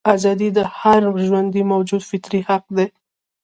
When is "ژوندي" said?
1.25-1.61